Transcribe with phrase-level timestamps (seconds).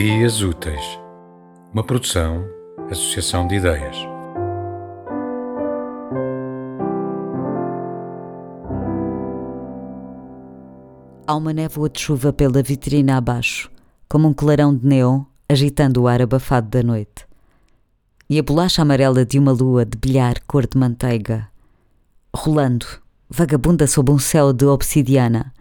[0.00, 1.00] Ideias Úteis,
[1.74, 2.46] uma produção,
[2.88, 3.96] associação de ideias.
[11.26, 13.68] Há uma névoa de chuva pela vitrina abaixo,
[14.08, 17.26] como um clarão de neon agitando o ar abafado da noite.
[18.30, 21.48] E a bolacha amarela de uma lua de bilhar cor de manteiga,
[22.32, 22.86] rolando,
[23.28, 25.52] vagabunda sob um céu de obsidiana,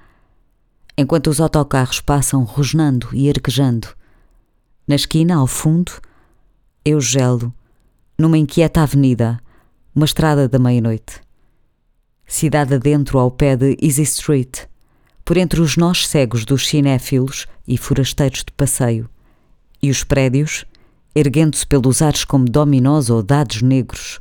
[0.95, 3.96] enquanto os autocarros passam rosnando e arquejando.
[4.87, 5.91] Na esquina, ao fundo,
[6.85, 7.53] eu gelo,
[8.17, 9.37] numa inquieta avenida,
[9.93, 11.19] uma estrada da meia-noite.
[12.25, 14.59] Cidade adentro ao pé de Easy Street,
[15.25, 19.09] por entre os nós cegos dos cinéfilos e forasteiros de passeio,
[19.83, 20.63] e os prédios,
[21.13, 24.19] erguendo-se pelos ares como dominós ou dados negros,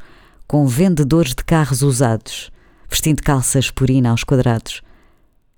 [0.49, 2.51] com vendedores de carros usados,
[2.91, 4.83] vestindo calças purina aos quadrados,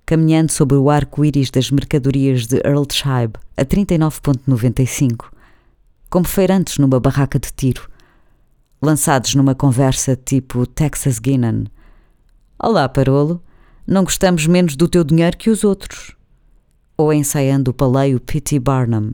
[0.09, 5.27] caminhando sobre o arco-íris das mercadorias de Earlsheim a 39,95,
[6.09, 7.91] como feirantes numa barraca de tiro,
[8.81, 11.65] lançados numa conversa tipo Texas Guinan.
[12.59, 13.43] Olá, Parolo,
[13.87, 16.17] não gostamos menos do teu dinheiro que os outros.
[16.97, 18.59] Ou ensaiando o paleio P.T.
[18.61, 19.13] Barnum.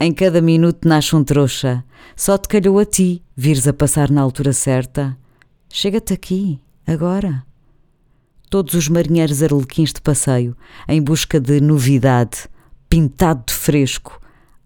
[0.00, 1.84] Em cada minuto nasce um trouxa.
[2.16, 5.18] Só te calhou a ti vires a passar na altura certa.
[5.68, 7.44] Chega-te aqui, agora
[8.52, 10.54] todos os marinheiros arlequins de passeio,
[10.86, 12.40] em busca de novidade,
[12.86, 14.20] pintado de fresco,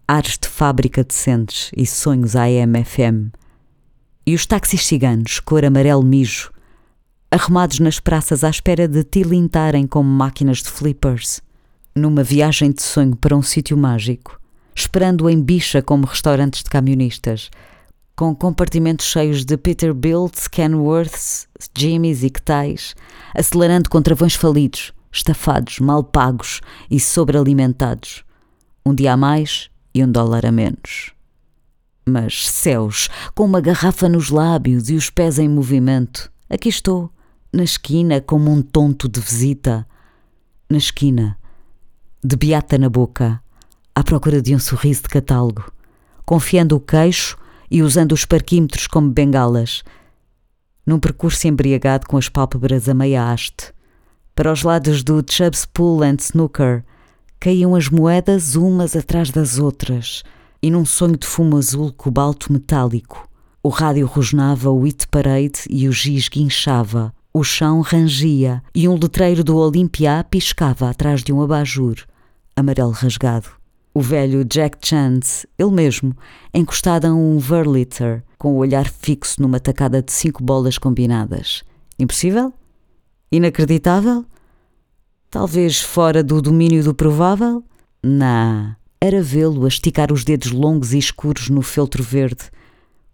[0.05, 3.31] ares de fábrica decentes e sonhos AM/FM.
[4.25, 6.51] E os táxis ciganos, cor amarelo mijo,
[7.31, 11.41] arrumados nas praças à espera de tilintarem como máquinas de flippers,
[11.95, 14.37] numa viagem de sonho para um sítio mágico,
[14.75, 17.49] esperando em bicha como restaurantes de camionistas,
[18.17, 22.95] com compartimentos cheios de Peterbilt, Kenworths, Jimmys e Tais,
[23.31, 28.23] acelerando com travões falidos, estafados, mal pagos e sobrealimentados.
[28.83, 31.13] Um dia a mais e um dólar a menos.
[32.09, 37.11] Mas céus, com uma garrafa nos lábios e os pés em movimento, aqui estou,
[37.53, 39.85] na esquina, como um tonto de visita.
[40.67, 41.37] Na esquina,
[42.23, 43.39] de beata na boca,
[43.93, 45.71] à procura de um sorriso de catálogo,
[46.25, 47.37] confiando o queixo
[47.69, 49.83] e usando os parquímetros como bengalas,
[50.85, 53.73] num percurso embriagado com as pálpebras a meia haste.
[54.33, 56.83] Para os lados do Chubb's Pool and Snooker
[57.39, 60.23] caíam as moedas umas atrás das outras,
[60.61, 63.27] e num sonho de fumo azul cobalto metálico.
[63.61, 68.95] O rádio rosnava o It Parade e o giz guinchava, o chão rangia e um
[68.95, 71.97] letreiro do Olympia piscava atrás de um abajur,
[72.55, 73.56] amarelo rasgado
[73.97, 76.15] o velho Jack Chance, ele mesmo,
[76.53, 81.63] encostado a um Verliter, com o olhar fixo numa tacada de cinco bolas combinadas.
[81.97, 82.53] Impossível?
[83.31, 84.23] Inacreditável?
[85.31, 87.63] Talvez fora do domínio do provável?
[88.03, 88.75] Não.
[89.01, 92.51] Era vê-lo a esticar os dedos longos e escuros no feltro verde,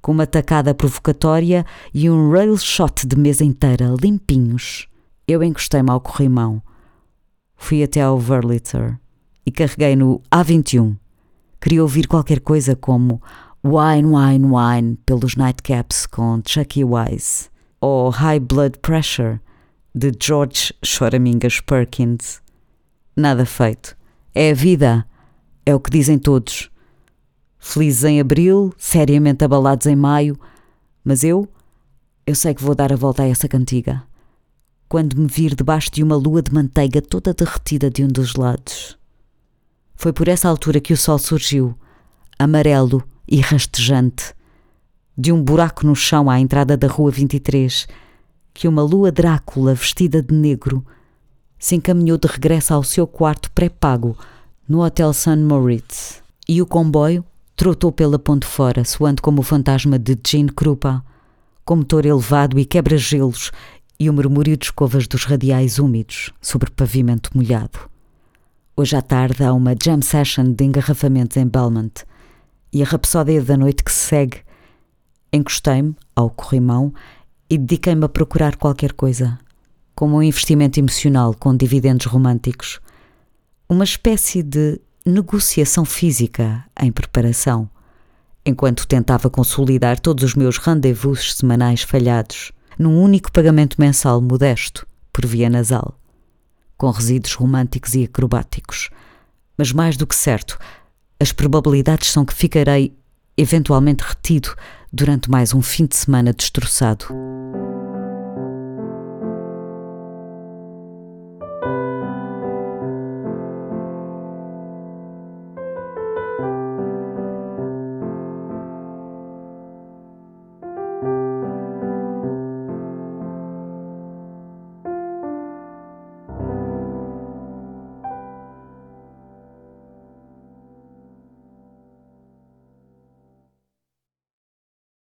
[0.02, 4.90] com uma tacada provocatória e um rail shot de mesa inteira, limpinhos.
[5.26, 6.62] Eu encostei-me ao corrimão.
[7.56, 9.00] Fui até ao Verliter
[9.46, 10.98] e carreguei no A21.
[11.60, 13.22] Queria ouvir qualquer coisa como
[13.64, 17.50] Wine, Wine, Wine pelos Nightcaps com Chucky Wise
[17.80, 19.40] ou High Blood Pressure
[19.96, 22.42] de George Choramingas Perkins.
[23.16, 23.96] Nada feito.
[24.36, 25.06] É a vida,
[25.66, 26.70] é o que dizem todos.
[27.60, 30.38] Felizes em abril, seriamente abalados em maio,
[31.04, 31.48] mas eu,
[32.26, 34.04] eu sei que vou dar a volta a essa cantiga.
[34.90, 38.98] Quando me vir debaixo de uma lua de manteiga toda derretida de um dos lados.
[39.96, 41.78] Foi por essa altura que o sol surgiu,
[42.38, 44.34] amarelo e rastejante,
[45.18, 47.88] de um buraco no chão à entrada da Rua 23,
[48.54, 50.86] que uma lua Drácula vestida de negro
[51.58, 54.18] se encaminhou de regresso ao seu quarto pré-pago
[54.68, 55.38] no Hotel St.
[55.38, 56.22] Moritz.
[56.48, 57.24] E o comboio
[57.56, 61.04] trotou pela ponte fora, soando como o fantasma de Jean Krupa,
[61.64, 63.52] com motor elevado e quebra-gelos
[64.00, 67.93] e o murmúrio de escovas dos radiais úmidos sobre pavimento molhado.
[68.76, 72.04] Hoje à tarde há uma jam session de engarrafamentos em Belmont
[72.74, 74.42] e a rapsódia da noite que se segue.
[75.32, 76.92] Encostei-me ao corrimão
[77.48, 79.38] e dediquei-me a procurar qualquer coisa,
[79.94, 82.80] como um investimento emocional com dividendos românticos.
[83.70, 87.70] Uma espécie de negociação física em preparação,
[88.44, 95.28] enquanto tentava consolidar todos os meus rendezvous semanais falhados num único pagamento mensal modesto por
[95.28, 95.96] via nasal
[96.78, 98.90] com resíduos românticos e acrobáticos.
[99.58, 100.58] Mas mais do que certo,
[101.20, 102.96] as probabilidades são que ficarei
[103.38, 104.54] eventualmente retido
[104.92, 107.06] durante mais um fim de semana destroçado.